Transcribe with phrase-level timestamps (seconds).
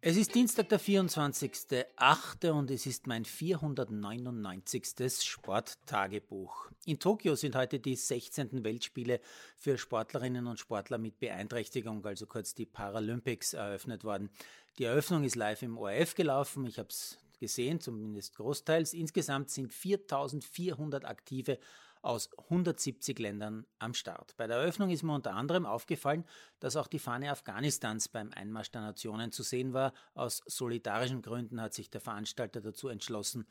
[0.00, 2.50] Es ist Dienstag, der 24.08.
[2.52, 4.84] und es ist mein 499.
[5.24, 6.70] Sporttagebuch.
[6.84, 8.62] In Tokio sind heute die 16.
[8.62, 9.20] Weltspiele
[9.56, 14.30] für Sportlerinnen und Sportler mit Beeinträchtigung, also kurz die Paralympics, eröffnet worden.
[14.78, 16.64] Die Eröffnung ist live im ORF gelaufen.
[16.66, 18.94] Ich habe es gesehen, zumindest großteils.
[18.94, 21.58] Insgesamt sind 4400 aktive
[22.02, 24.36] aus 170 Ländern am Start.
[24.36, 26.24] Bei der Eröffnung ist mir unter anderem aufgefallen,
[26.60, 29.92] dass auch die Fahne Afghanistans beim Einmarsch der Nationen zu sehen war.
[30.14, 33.46] Aus solidarischen Gründen hat sich der Veranstalter dazu entschlossen,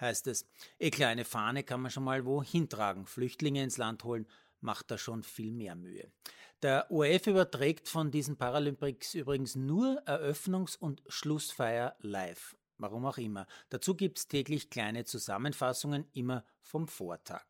[0.00, 0.46] heißt es.
[0.78, 4.26] Eh klar, eine Fahne kann man schon mal wo hintragen, Flüchtlinge ins Land holen,
[4.60, 6.10] macht da schon viel mehr Mühe.
[6.62, 12.54] Der ORF überträgt von diesen Paralympics übrigens nur Eröffnungs- und Schlussfeier live.
[12.80, 13.46] Warum auch immer.
[13.68, 17.44] Dazu gibt es täglich kleine Zusammenfassungen, immer vom Vortag.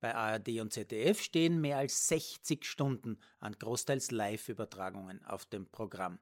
[0.00, 6.18] Bei ARD und ZDF stehen mehr als 60 Stunden an großteils Live-Übertragungen auf dem Programm.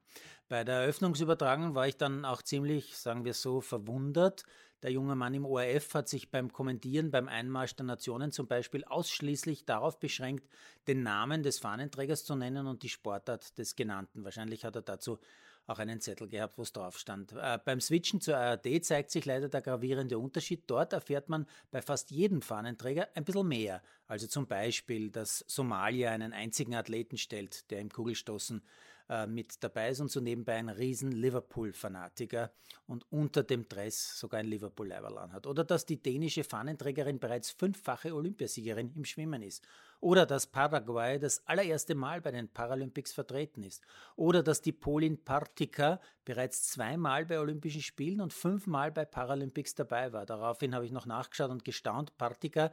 [0.48, 4.44] Bei der Eröffnungsübertragung war ich dann auch ziemlich, sagen wir so, verwundert.
[4.82, 8.84] Der junge Mann im ORF hat sich beim Kommentieren beim Einmarsch der Nationen zum Beispiel
[8.84, 10.48] ausschließlich darauf beschränkt,
[10.88, 14.24] den Namen des Fahnenträgers zu nennen und die Sportart des Genannten.
[14.24, 15.18] Wahrscheinlich hat er dazu
[15.66, 17.32] auch einen Zettel gehabt, wo es drauf stand.
[17.32, 20.64] Äh, beim Switchen zur ARD zeigt sich leider der gravierende Unterschied.
[20.66, 23.82] Dort erfährt man bei fast jedem Fahnenträger ein bisschen mehr.
[24.06, 28.62] Also zum Beispiel, dass Somalia einen einzigen Athleten stellt, der im Kugelstoßen
[29.08, 32.50] äh, mit dabei ist und so nebenbei ein riesen Liverpool-Fanatiker
[32.86, 35.46] und unter dem Dress sogar ein Liverpool-Leiberl hat.
[35.46, 39.66] Oder dass die dänische Fahnenträgerin bereits fünffache Olympiasiegerin im Schwimmen ist.
[40.00, 43.82] Oder dass Paraguay das allererste Mal bei den Paralympics vertreten ist.
[44.16, 50.12] Oder dass die Polin Partika bereits zweimal bei Olympischen Spielen und fünfmal bei Paralympics dabei
[50.12, 50.26] war.
[50.26, 52.16] Daraufhin habe ich noch nachgeschaut und gestaunt.
[52.16, 52.70] Partika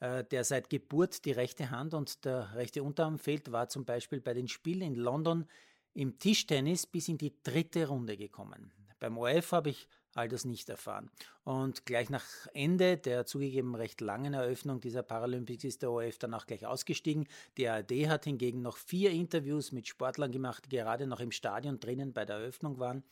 [0.00, 4.34] der seit Geburt die rechte Hand und der rechte Unterarm fehlt, war zum Beispiel bei
[4.34, 5.46] den Spielen in London
[5.94, 8.70] im Tischtennis bis in die dritte Runde gekommen.
[8.98, 11.10] Beim ORF habe ich all das nicht erfahren.
[11.44, 12.24] Und gleich nach
[12.54, 17.26] Ende der zugegeben recht langen Eröffnung dieser Paralympics ist der ORF dann auch gleich ausgestiegen.
[17.56, 21.78] Die ARD hat hingegen noch vier Interviews mit Sportlern gemacht, die gerade noch im Stadion
[21.78, 23.02] drinnen bei der Eröffnung waren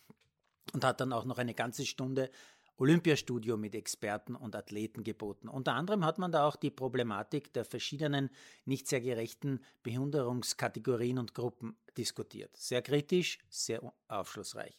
[0.72, 2.30] und hat dann auch noch eine ganze Stunde
[2.76, 5.48] Olympiastudio mit Experten und Athleten geboten.
[5.48, 8.30] Unter anderem hat man da auch die Problematik der verschiedenen
[8.64, 12.56] nicht sehr gerechten Behinderungskategorien und Gruppen diskutiert.
[12.56, 14.76] Sehr kritisch, sehr aufschlussreich.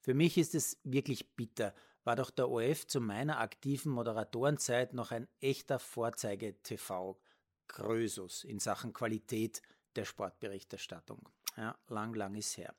[0.00, 5.10] Für mich ist es wirklich bitter, war doch der OF zu meiner aktiven Moderatorenzeit noch
[5.10, 9.62] ein echter Vorzeige-TV-Krösus in Sachen Qualität
[9.96, 11.26] der Sportberichterstattung.
[11.56, 12.74] Ja, lang, lang ist her.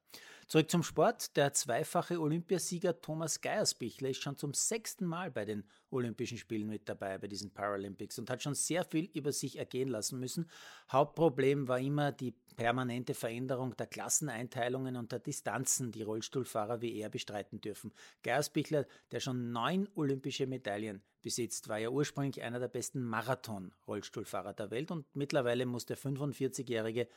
[0.49, 1.37] Zurück zum Sport.
[1.37, 6.89] Der zweifache Olympiasieger Thomas Geiersbichler ist schon zum sechsten Mal bei den Olympischen Spielen mit
[6.89, 10.49] dabei, bei diesen Paralympics und hat schon sehr viel über sich ergehen lassen müssen.
[10.91, 17.09] Hauptproblem war immer die permanente Veränderung der Klasseneinteilungen und der Distanzen, die Rollstuhlfahrer wie er
[17.09, 17.93] bestreiten dürfen.
[18.23, 24.71] Geiersbichler, der schon neun olympische Medaillen besitzt, war ja ursprünglich einer der besten Marathon-Rollstuhlfahrer der
[24.71, 27.07] Welt und mittlerweile muss der 45-Jährige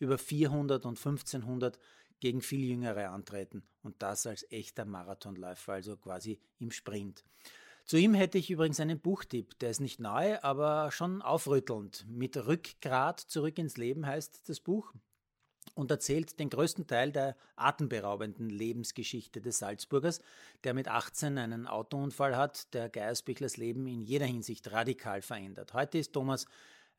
[0.00, 1.78] über 400 und 1500
[2.20, 7.24] gegen viel Jüngere antreten und das als echter Marathonläufer, also quasi im Sprint.
[7.84, 12.06] Zu ihm hätte ich übrigens einen Buchtipp, der ist nicht neu, aber schon aufrüttelnd.
[12.08, 14.92] Mit Rückgrat zurück ins Leben heißt das Buch
[15.74, 20.20] und erzählt den größten Teil der atemberaubenden Lebensgeschichte des Salzburgers,
[20.62, 25.72] der mit 18 einen Autounfall hat, der Geiersbichlers Leben in jeder Hinsicht radikal verändert.
[25.74, 26.46] Heute ist Thomas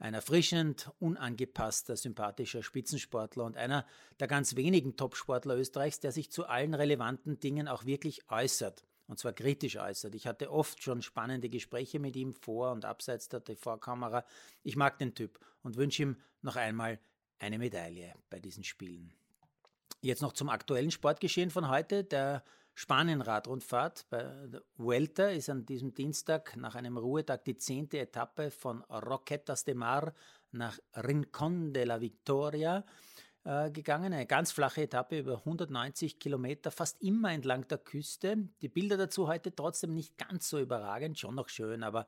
[0.01, 3.85] ein erfrischend, unangepasster, sympathischer Spitzensportler und einer
[4.19, 9.19] der ganz wenigen Topsportler Österreichs, der sich zu allen relevanten Dingen auch wirklich äußert und
[9.19, 10.15] zwar kritisch äußert.
[10.15, 14.25] Ich hatte oft schon spannende Gespräche mit ihm vor und abseits der TV-Kamera.
[14.63, 16.99] Ich mag den Typ und wünsche ihm noch einmal
[17.37, 19.13] eine Medaille bei diesen Spielen.
[20.01, 22.03] Jetzt noch zum aktuellen Sportgeschehen von heute.
[22.03, 22.43] Der
[22.75, 24.25] Spanien-Radrundfahrt bei
[24.77, 30.13] Vuelta ist an diesem Dienstag nach einem Ruhetag die zehnte Etappe von Roquetas de Mar
[30.51, 32.83] nach Rincón de la Victoria
[33.43, 34.13] äh, gegangen.
[34.13, 38.49] Eine ganz flache Etappe über 190 Kilometer, fast immer entlang der Küste.
[38.61, 42.07] Die Bilder dazu heute trotzdem nicht ganz so überragend, schon noch schön, aber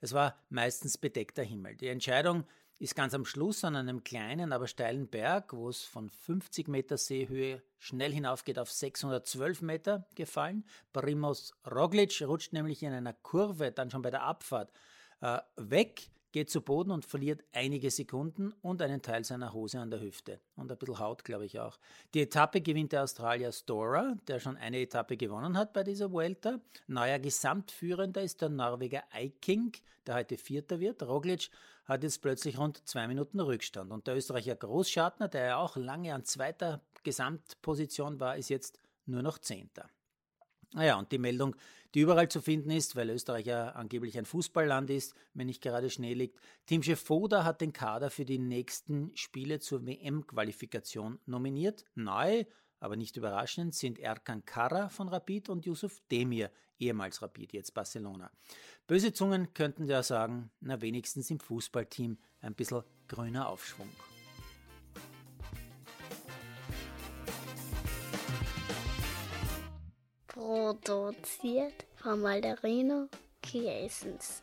[0.00, 1.76] es war meistens bedeckter Himmel.
[1.76, 2.44] Die Entscheidung
[2.78, 6.96] ist ganz am Schluss an einem kleinen, aber steilen Berg, wo es von 50 Meter
[6.96, 10.64] Seehöhe schnell hinaufgeht auf 612 Meter gefallen.
[10.92, 14.72] Primos Roglic rutscht nämlich in einer Kurve dann schon bei der Abfahrt
[15.20, 19.92] äh, weg geht zu Boden und verliert einige Sekunden und einen Teil seiner Hose an
[19.92, 20.40] der Hüfte.
[20.56, 21.78] Und ein bisschen Haut, glaube ich auch.
[22.12, 26.58] Die Etappe gewinnt der Australier Stora, der schon eine Etappe gewonnen hat bei dieser Vuelta.
[26.88, 29.70] Neuer Gesamtführender ist der Norweger Eiking,
[30.08, 31.04] der heute Vierter wird.
[31.04, 31.50] Roglic
[31.84, 33.92] hat jetzt plötzlich rund zwei Minuten Rückstand.
[33.92, 39.22] Und der Österreicher Großschartner, der ja auch lange an zweiter Gesamtposition war, ist jetzt nur
[39.22, 39.88] noch Zehnter.
[40.72, 41.54] Naja, und die Meldung,
[41.94, 45.88] die überall zu finden ist, weil Österreich ja angeblich ein Fußballland ist, wenn nicht gerade
[45.88, 46.40] Schnee liegt.
[46.66, 51.84] Teamchef Foda hat den Kader für die nächsten Spiele zur WM-Qualifikation nominiert.
[51.94, 52.44] Neu,
[52.84, 58.30] aber nicht überraschend, sind Erkan Kara von Rapid und Yusuf Demir, ehemals Rapid, jetzt Barcelona.
[58.86, 63.88] Böse Zungen könnten ja sagen, na wenigstens im Fußballteam ein bisschen grüner Aufschwung.
[70.26, 73.08] Produziert von Malderino
[73.42, 74.42] Chiesens.